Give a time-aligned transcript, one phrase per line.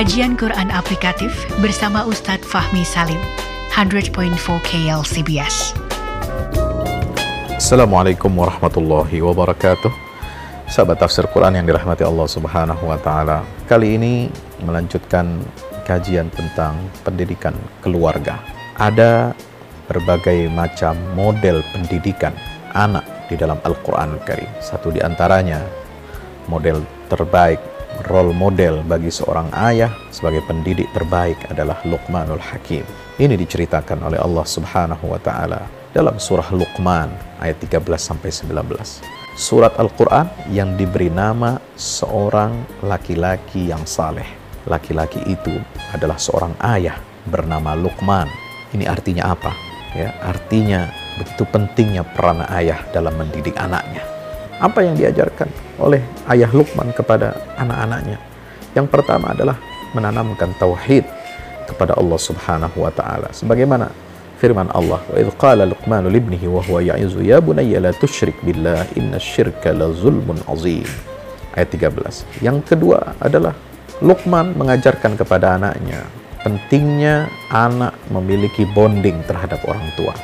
[0.00, 1.28] Kajian Quran Aplikatif
[1.60, 3.20] bersama Ustadz Fahmi Salim,
[3.68, 4.32] 100.4
[4.64, 5.76] KLCBS.
[7.60, 9.92] Assalamualaikum warahmatullahi wabarakatuh.
[10.72, 13.44] Sahabat tafsir Quran yang dirahmati Allah Subhanahu wa taala.
[13.68, 14.32] Kali ini
[14.64, 15.36] melanjutkan
[15.84, 17.52] kajian tentang pendidikan
[17.84, 18.40] keluarga.
[18.80, 19.36] Ada
[19.84, 22.32] berbagai macam model pendidikan
[22.72, 24.48] anak di dalam Al-Qur'an Al Karim.
[24.64, 25.60] Satu di antaranya
[26.48, 27.60] model terbaik
[28.08, 32.86] role model bagi seorang ayah sebagai pendidik terbaik adalah Luqmanul Hakim.
[33.20, 37.10] Ini diceritakan oleh Allah Subhanahu wa taala dalam surah Luqman
[37.42, 39.04] ayat 13 sampai 19.
[39.36, 44.26] Surat Al-Qur'an yang diberi nama seorang laki-laki yang saleh.
[44.68, 45.56] Laki-laki itu
[45.92, 48.28] adalah seorang ayah bernama Luqman.
[48.70, 49.52] Ini artinya apa?
[49.96, 50.86] Ya, artinya
[51.18, 54.19] begitu pentingnya peran ayah dalam mendidik anaknya
[54.60, 55.48] apa yang diajarkan
[55.80, 58.20] oleh ayah Luqman kepada anak-anaknya?
[58.76, 59.56] Yang pertama adalah
[59.96, 61.08] menanamkan tauhid
[61.64, 63.32] kepada Allah Subhanahu wa taala.
[63.32, 63.88] Sebagaimana
[64.36, 68.36] firman Allah, "Wa idz qala Luqman li ibnihi wa huwa ya'izu ya bunayya la tusyrik
[68.44, 68.84] billah
[69.72, 70.86] la zulmun azim."
[71.56, 72.28] Ayat 13.
[72.44, 73.56] Yang kedua adalah
[74.04, 76.04] Luqman mengajarkan kepada anaknya
[76.40, 80.16] pentingnya anak memiliki bonding terhadap orang tua,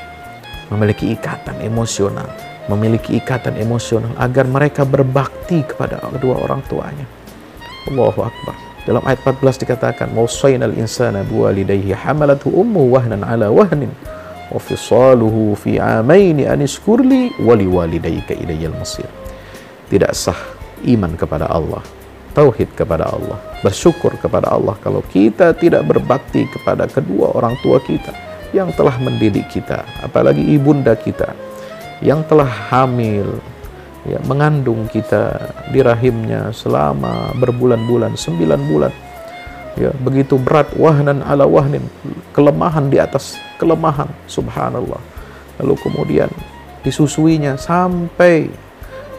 [0.73, 7.07] memiliki ikatan emosional memiliki ikatan emosional agar mereka berbakti kepada kedua orang tuanya.
[7.87, 8.57] Allahu Akbar.
[8.87, 13.91] Dalam ayat 14 dikatakan, "Wasainal insana biwalidayhi hamalathu ummu wahnan ala wahnin
[14.47, 19.11] wa fisaluhu fi amaini an iskurli wa liwalidayka ilayyal masir."
[19.91, 20.39] Tidak sah
[20.87, 21.83] iman kepada Allah,
[22.35, 28.15] tauhid kepada Allah, bersyukur kepada Allah kalau kita tidak berbakti kepada kedua orang tua kita
[28.55, 31.35] yang telah mendidik kita, apalagi ibunda kita,
[32.05, 33.41] yang telah hamil
[34.05, 38.93] ya, mengandung kita di rahimnya selama berbulan-bulan sembilan bulan.
[39.77, 41.85] Ya begitu berat wahnan ala wahnin
[42.33, 45.01] kelemahan di atas kelemahan subhanallah.
[45.61, 46.33] Lalu kemudian
[46.81, 48.49] disusuinya sampai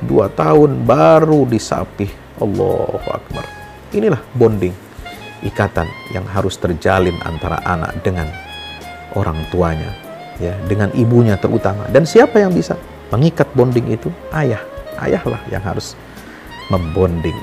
[0.02, 2.10] dua tahun baru disapih.
[2.38, 3.46] Allahu Akbar.
[3.94, 4.74] Inilah bonding
[5.42, 8.30] ikatan yang harus terjalin antara anak dengan
[9.14, 10.06] orang tuanya
[10.42, 11.86] ya dengan ibunya terutama.
[11.90, 12.78] Dan siapa yang bisa
[13.14, 14.09] mengikat bonding itu?
[14.34, 14.62] Ayah.
[14.98, 15.94] Ayahlah yang harus
[16.74, 17.38] membonding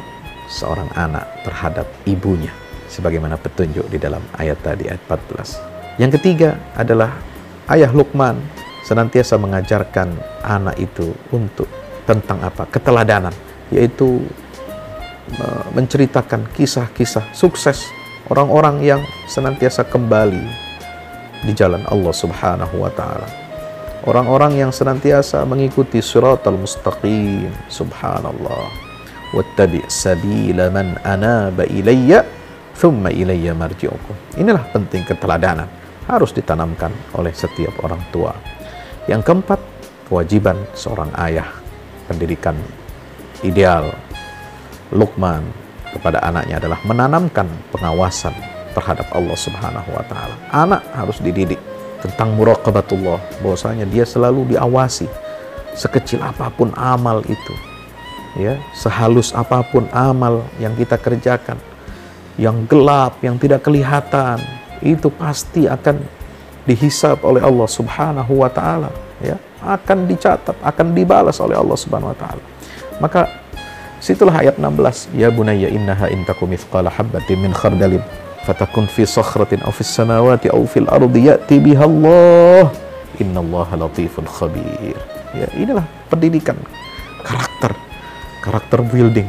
[0.51, 2.51] seorang anak terhadap ibunya
[2.91, 7.15] sebagaimana petunjuk di dalam ayat tadi ayat 14 yang ketiga adalah
[7.71, 8.39] ayah Lukman
[8.83, 10.13] senantiasa mengajarkan
[10.43, 11.71] anak itu untuk
[12.05, 12.69] tentang apa?
[12.69, 13.33] Keteladanan
[13.73, 14.21] yaitu
[15.73, 17.89] menceritakan kisah-kisah sukses
[18.29, 20.45] orang-orang yang senantiasa kembali
[21.45, 23.29] di jalan Allah Subhanahu wa taala.
[24.05, 27.49] Orang-orang yang senantiasa mengikuti siratal mustaqim.
[27.73, 28.69] Subhanallah.
[29.33, 32.25] Wattabi' sabila man anaba ilayya
[32.77, 34.41] thumma ilayya marji'ukum.
[34.41, 35.69] Inilah penting keteladanan
[36.05, 38.37] harus ditanamkan oleh setiap orang tua.
[39.09, 39.61] Yang keempat,
[40.09, 41.49] kewajiban seorang ayah
[42.05, 42.57] pendidikan
[43.41, 43.89] ideal
[44.93, 45.43] Luqman
[45.97, 50.37] kepada anaknya adalah menanamkan pengawasan terhadap Allah Subhanahu wa taala.
[50.51, 51.63] Anak harus dididik
[52.05, 55.09] tentang muraqabatullah, bahwasanya dia selalu diawasi
[55.73, 57.55] sekecil apa pun amal itu.
[58.35, 61.55] Ya, sehalus apa pun amal yang kita kerjakan,
[62.35, 64.43] yang gelap, yang tidak kelihatan,
[64.83, 66.03] itu pasti akan
[66.67, 68.91] dihisap oleh Allah Subhanahu wa taala,
[69.23, 72.43] ya, akan dicatat, akan dibalas oleh Allah Subhanahu wa taala.
[72.99, 73.31] Maka
[74.03, 78.03] situlah ayat 16, ya bunayya innaha intakum mithqala habatin min khardalin
[78.45, 82.69] fatakun fi sakhratin aw fis samawati aw fil ardi ya'ti biha Allah.
[83.19, 84.97] Innallaha latifun khabir.
[85.35, 85.83] Ya inilah
[86.13, 86.55] pendidikan
[87.25, 87.73] karakter
[88.45, 89.27] karakter building.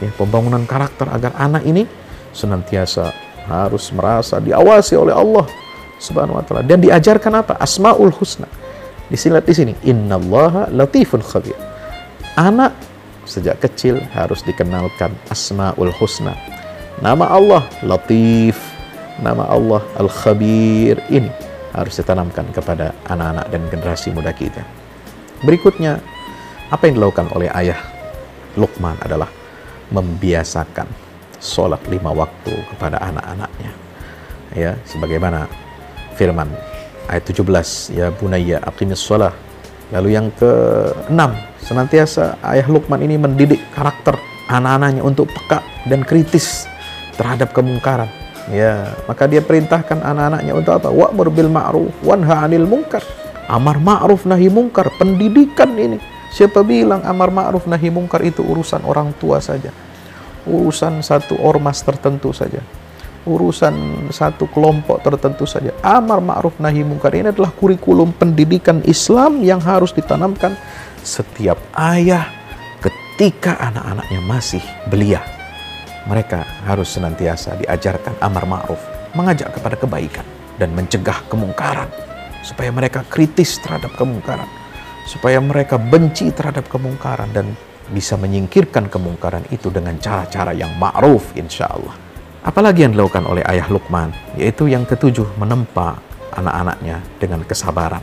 [0.00, 1.84] Ya pembangunan karakter agar anak ini
[2.32, 3.12] senantiasa
[3.46, 5.46] harus merasa diawasi oleh Allah
[6.00, 6.64] Subhanahu wa taala.
[6.64, 7.54] Dan diajarkan apa?
[7.60, 8.48] Asmaul husna.
[9.06, 9.72] Di sini di sini.
[9.86, 11.54] Innallaha latifun khabir.
[12.34, 12.72] Anak
[13.28, 16.34] sejak kecil harus dikenalkan asmaul husna
[17.00, 18.60] Nama Allah Latif,
[19.22, 21.30] nama Allah Al-Khabir ini
[21.72, 24.60] harus ditanamkan kepada anak-anak dan generasi muda kita.
[25.40, 25.98] Berikutnya,
[26.68, 27.80] apa yang dilakukan oleh ayah
[28.60, 29.32] Luqman adalah
[29.88, 30.84] membiasakan
[31.40, 33.72] sholat lima waktu kepada anak-anaknya.
[34.52, 35.48] Ya, sebagaimana
[36.20, 36.52] firman
[37.08, 39.32] ayat 17, ya bunayya aqimis sholah.
[39.92, 41.20] Lalu yang ke-6,
[41.64, 44.16] senantiasa ayah Luqman ini mendidik karakter
[44.48, 46.68] anak-anaknya untuk peka dan kritis
[47.22, 48.10] terhadap kemungkaran.
[48.50, 50.90] Ya, maka dia perintahkan anak-anaknya untuk apa?
[50.90, 53.06] Wa'mur bil ma'ruf wanha 'anil munkar.
[53.46, 56.02] Amar ma'ruf nahi munkar, pendidikan ini.
[56.34, 59.70] Siapa bilang amar ma'ruf nahi munkar itu urusan orang tua saja?
[60.42, 62.58] Urusan satu ormas tertentu saja.
[63.22, 65.70] urusan satu kelompok tertentu saja.
[65.82, 70.58] Amar ma'ruf nahi mungkar ini adalah kurikulum pendidikan Islam yang harus ditanamkan
[71.02, 72.26] setiap ayah
[72.82, 75.22] ketika anak-anaknya masih belia.
[76.06, 78.80] Mereka harus senantiasa diajarkan amar ma'ruf,
[79.14, 80.26] mengajak kepada kebaikan
[80.58, 81.90] dan mencegah kemungkaran
[82.42, 84.50] supaya mereka kritis terhadap kemungkaran,
[85.06, 87.54] supaya mereka benci terhadap kemungkaran dan
[87.94, 91.94] bisa menyingkirkan kemungkaran itu dengan cara-cara yang ma'ruf insya Allah.
[92.42, 96.02] Apalagi yang dilakukan oleh ayah Lukman, yaitu yang ketujuh menempa
[96.34, 98.02] anak-anaknya dengan kesabaran.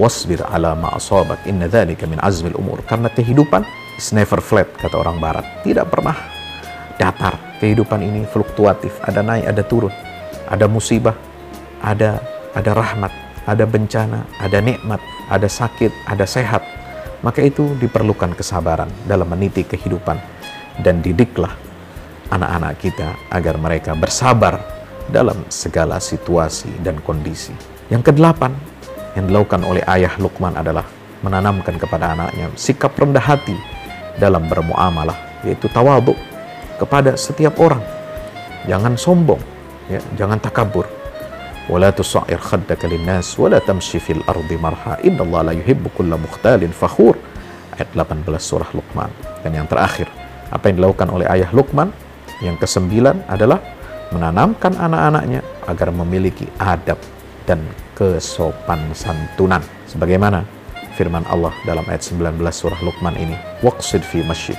[0.00, 2.84] Wasbir ala ma'asobat inna dhalika min azmil umur.
[2.84, 3.64] Karena kehidupan
[3.96, 5.44] is never flat, kata orang barat.
[5.64, 6.16] Tidak pernah
[6.96, 7.36] datar.
[7.56, 9.92] Kehidupan ini fluktuatif, ada naik, ada turun.
[10.46, 11.16] Ada musibah,
[11.80, 12.20] ada
[12.56, 13.12] ada rahmat,
[13.44, 16.64] ada bencana, ada nikmat, ada sakit, ada sehat.
[17.24, 20.18] Maka itu diperlukan kesabaran dalam meniti kehidupan.
[20.76, 21.56] Dan didiklah
[22.28, 24.60] anak-anak kita agar mereka bersabar
[25.08, 27.56] dalam segala situasi dan kondisi.
[27.88, 28.52] Yang kedelapan
[29.16, 30.84] yang dilakukan oleh ayah Lukman adalah
[31.24, 33.56] menanamkan kepada anaknya sikap rendah hati
[34.20, 35.16] dalam bermuamalah,
[35.48, 36.12] yaitu tawadhu
[36.76, 37.80] kepada setiap orang.
[38.68, 39.40] Jangan sombong,
[39.88, 40.86] ya, jangan takabur.
[41.66, 47.18] Wala tusair khaddaka linnas wala tamshi fil ardi marha innallaha la yuhibbu kulla mukhtalin fakhur.
[47.74, 49.10] Ayat 18 surah Luqman.
[49.42, 50.06] Dan yang terakhir,
[50.48, 51.90] apa yang dilakukan oleh ayah Luqman
[52.40, 53.58] yang kesembilan adalah
[54.14, 57.02] menanamkan anak-anaknya agar memiliki adab
[57.44, 57.60] dan
[57.98, 59.60] kesopan santunan.
[59.90, 60.46] Sebagaimana
[60.94, 63.34] firman Allah dalam ayat 19 surah Luqman ini,
[63.66, 64.56] waqsid fi masjid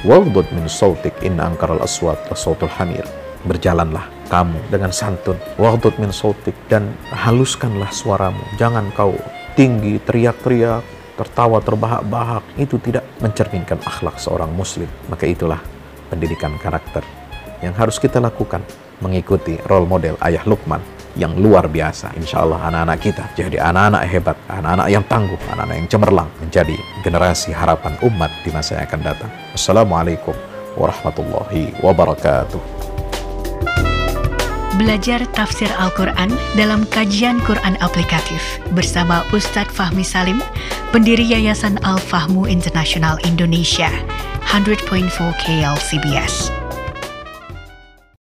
[0.00, 3.04] Waghdud min sautik inna angkaral aswat la sautul hamir.
[3.44, 5.36] Berjalanlah kamu dengan santun.
[5.60, 6.56] Waghdud min sautik.
[6.72, 8.40] Dan haluskanlah suaramu.
[8.56, 9.12] Jangan kau
[9.60, 10.80] tinggi, teriak-teriak,
[11.20, 12.40] tertawa terbahak-bahak.
[12.56, 14.88] Itu tidak mencerminkan akhlak seorang muslim.
[15.12, 15.60] Maka itulah
[16.08, 17.04] pendidikan karakter
[17.60, 18.64] yang harus kita lakukan
[19.04, 20.80] mengikuti role model ayah Lukman
[21.18, 22.14] yang luar biasa.
[22.18, 27.50] Insya Allah anak-anak kita jadi anak-anak hebat, anak-anak yang tangguh, anak-anak yang cemerlang menjadi generasi
[27.50, 29.30] harapan umat di masa yang akan datang.
[29.56, 30.34] Assalamualaikum
[30.78, 32.80] warahmatullahi wabarakatuh.
[34.78, 38.40] Belajar tafsir Al-Quran dalam kajian Quran aplikatif
[38.72, 40.40] bersama Ustadz Fahmi Salim,
[40.88, 43.92] pendiri Yayasan Al-Fahmu International Indonesia,
[44.48, 44.88] 100.4
[45.44, 46.59] KL CBS.